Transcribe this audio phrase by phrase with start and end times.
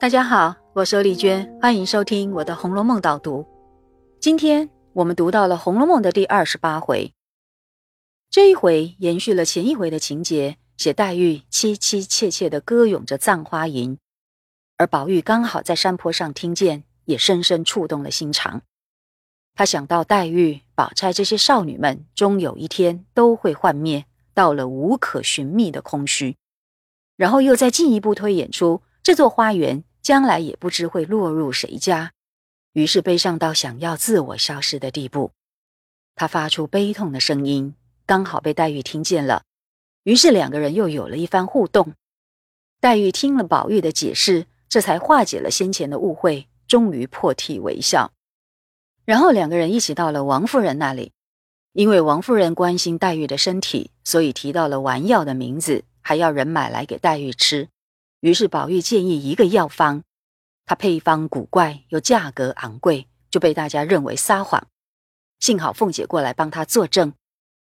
[0.00, 3.46] 大家好，我是丽娟，欢迎收听我的《红楼梦》导读。
[4.18, 7.12] 今天我们读到了《红楼梦》的第二十八回，
[8.30, 13.96] 这一回延续了前一回的情节，写黛玉凄凄切切的歌咏着《葬花吟》，
[14.78, 18.62] 而宝玉刚好在山坡上听见，也深深触动了心肠。
[19.54, 26.38] 他想到黛玉、宝钗这些少女们，终有一天都会幻灭，到了无可寻觅的空虚，
[27.16, 29.84] 然后又再进一步推演出这座花园。
[30.02, 32.12] 将来也不知会落入谁家，
[32.72, 35.32] 于是悲伤到想要自我消失的地步。
[36.14, 37.74] 他发出悲痛的声音，
[38.06, 39.44] 刚好被黛玉听见了，
[40.04, 41.94] 于是两个人又有了一番互动。
[42.80, 48.12] 黛玉听了宝玉的解释，这才化解了先前的误会，终于破涕为笑。
[49.04, 51.12] 然后两个人一起到了王夫人那里，
[51.72, 57.68] 因为王夫人关心黛玉的身体，所以提到了丸药的名字，还要人买来给黛玉吃。
[58.20, 60.02] 于是宝玉建议一个药方，
[60.66, 64.68] 它配方古怪又价格昂贵，就被大家认为撒谎。
[65.38, 67.14] 幸好凤姐过来帮他作证，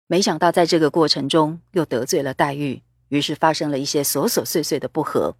[0.05, 5.35] 没想到在这个过程中又得罪了黛玉，于是发生了一些琐琐碎碎的不和。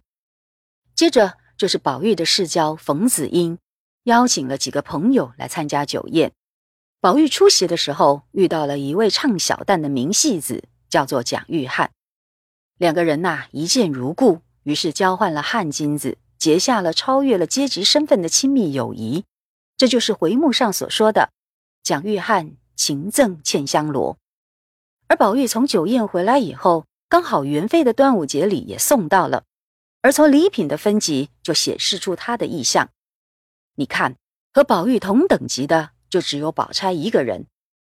[0.96, 3.58] 接着就是宝玉的世交冯子英
[4.04, 6.32] 邀请了几个朋友来参加酒宴，
[7.00, 11.90] 宝玉出席的时候遇到了一位唱小旦的名戏子，叫做蒋玉菡，
[12.78, 14.40] 两个人呐一见如故。
[14.64, 19.24] 于是交换了汗金子，结下了超越了阶级身份的亲密友谊。
[19.76, 21.30] 这就是回目上所说的
[21.82, 24.18] 蒋玉菡情赠茜香罗。
[25.06, 29.44] 而宝玉从酒宴回来以后，刚好元妃的端午节礼也送到了，
[30.00, 32.88] 而从礼品的分级就显示出他的意向。
[33.74, 34.16] 你看，
[34.52, 37.46] 和宝玉同等级的就只有宝钗一个人，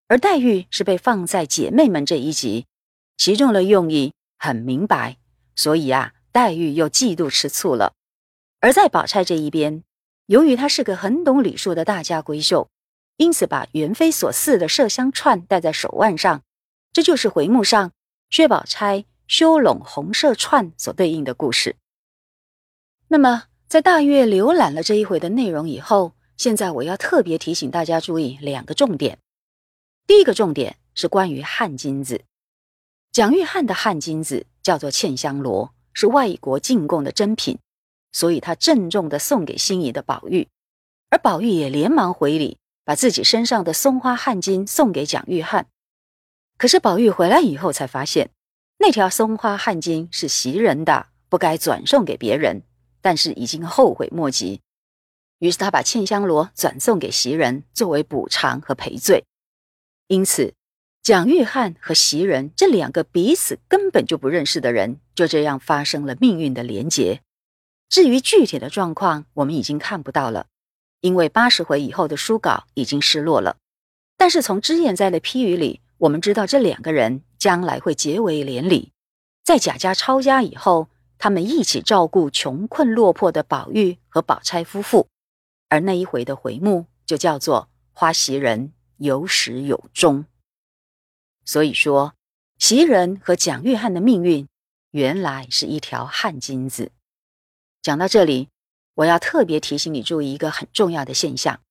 [0.08, 2.66] 而黛玉是被放在姐妹们这一级，
[3.16, 5.16] 其中的用意很明白，
[5.56, 6.12] 所以啊。
[6.38, 7.94] 黛玉又嫉妒吃醋了，
[8.60, 9.82] 而在宝钗这一边，
[10.26, 12.70] 由于她是个很懂礼数的大家闺秀，
[13.16, 16.44] 因此把元妃所赐的麝香串戴在手腕上，
[16.92, 17.90] 这就是回目上
[18.30, 21.74] 薛宝钗修拢红麝串所对应的故事。
[23.08, 29.18] 那么，在大约浏览了这一回的内容以后，现在我要特别提醒大家注意两个重点。
[30.06, 32.22] 第一个重点是关于汗金子，
[33.10, 35.74] 蒋玉菡的汗金子叫做嵌香罗。
[36.00, 37.58] 是外国进贡的珍品，
[38.12, 40.46] 所以他郑重的送给心仪的宝玉，
[41.10, 45.64] 而宝玉也连忙回礼，把自己身上的松花汗巾送给蒋玉菡。
[46.56, 48.30] 可是宝玉回来以后才发现，
[48.78, 52.62] 那条松花汗巾是袭人的，不该转送给别人，
[53.00, 54.60] 但是已经后悔莫及，
[55.40, 59.24] 于是他把茜香罗转送给袭人，作为补偿和赔罪。
[60.06, 60.54] 因此。
[61.02, 67.22] 蒋玉菡和袭人这两个彼此根本就不认识的人，就这样发生了命运的连结。
[67.88, 70.46] 至于具体的状况，我们已经看不到了，
[71.00, 73.56] 因为八十回以后的书稿已经失落了。
[74.18, 78.92] 但是从脂砚斋的批语里，我们知道这两个人将来会结为连理，
[79.42, 85.06] 在贾家抄家以后，他们一起照顾穷困落魄的宝玉和宝钗夫妇。
[85.70, 90.26] 而那一回的回目就叫做“花袭人有始有终”。
[91.48, 92.14] 所以说，
[92.58, 94.46] 袭人和蒋玉菡的命运
[94.90, 96.92] 原来是一条汗金子。
[97.80, 98.50] 讲到这里，
[98.92, 101.62] 我要特别提醒你注意一个很重要的现象，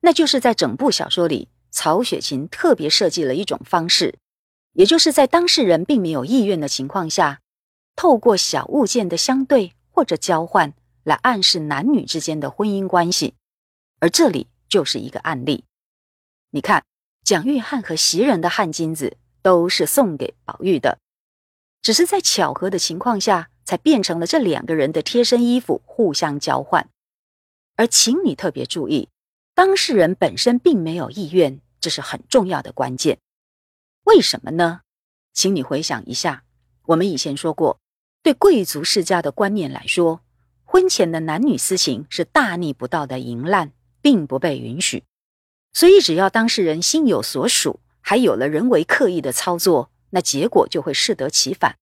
[0.00, 4.18] 那就是在整部小说里，曹雪芹特别设计了一种方式，
[4.72, 7.40] 也就是在当事人并没有意愿的情况下，
[7.94, 13.34] 透过小物件的相对或者交换来暗示男女之间的婚姻关系。
[14.00, 15.62] 而这里就是一个案例，
[16.50, 16.82] 你看。
[17.24, 20.98] 蒋玉菡和袭人的汗巾子都是送给宝玉的，
[21.80, 26.88] 只是在巧合的情况下，才变成了这两个人的贴身衣服互相交换。
[27.76, 29.08] 而请你特别注意，
[29.54, 33.18] 当事人本身并没有意愿，这是很重要的关键。
[34.04, 34.80] 为什么呢？
[35.32, 36.44] 请你回想一下，
[36.86, 37.78] 我们以前说过，
[38.22, 40.20] 对贵族世家的观念来说，
[40.64, 45.04] 婚前的男女私情是大逆不道的淫滥，并不被允许。
[45.72, 51.78] 所以，只要当事人心有所属，还有了人为刻意的操作，那结果就会适得其反，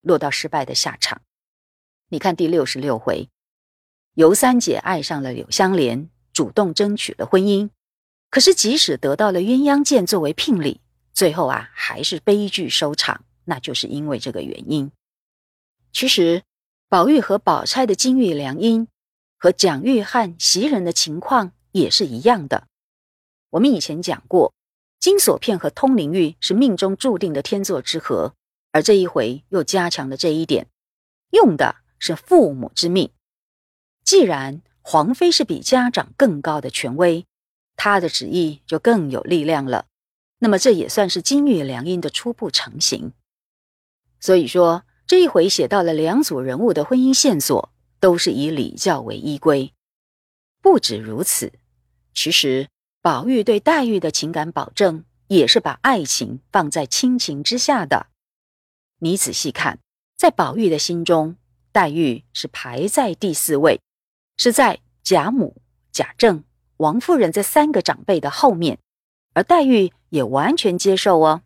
[0.00, 1.20] 落到失败的下场。
[2.08, 3.28] 你看第六十六回，
[4.14, 7.68] 尤三姐爱上了柳香莲，主动争取了婚姻。
[8.30, 10.80] 可是，即使得到了鸳鸯剑作为聘礼，
[11.12, 13.24] 最后啊，还是悲剧收场。
[13.44, 14.90] 那就是因为这个原因。
[15.92, 16.42] 其实，
[16.88, 18.86] 宝玉和宝钗的金玉良姻，
[19.36, 22.66] 和蒋玉菡袭人的情况也是一样的。
[23.54, 24.52] 我们以前讲过，
[24.98, 28.34] 金锁片和通灵玉是命中注定的天作之合，
[28.72, 30.66] 而这一回又加强了这一点，
[31.30, 33.12] 用的是父母之命。
[34.02, 37.26] 既然皇妃是比家长更高的权威，
[37.76, 39.86] 她的旨意就更有力量了。
[40.40, 43.12] 那么这也算是金玉良姻的初步成型。
[44.18, 47.70] 所以说，这一回写到了两组人物的婚姻线索，
[48.00, 49.72] 都是以礼教为依归。
[50.60, 51.52] 不止如此，
[52.12, 52.68] 其实
[53.04, 58.06] 宝玉对黛玉的情感保证，也是把爱情放在亲情之下的。
[59.00, 59.78] 你仔细看，
[60.16, 61.36] 在宝玉的心中，
[61.70, 63.82] 黛玉是排在第四位，
[64.38, 65.54] 是在贾母、
[65.92, 66.44] 贾政、
[66.78, 68.78] 王夫人这三个长辈的后面，
[69.34, 71.42] 而黛玉也完全接受哦。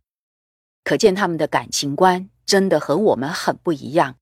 [0.84, 4.14] 可见他们的感情观真的和我们很不一样。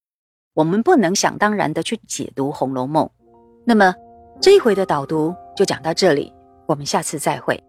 [0.54, 3.04] 我们不能想当然的去解读《红楼梦》。
[3.66, 3.94] 那么
[4.40, 6.32] 这一回的导读就讲到这里，
[6.66, 7.62] 我们下次再会。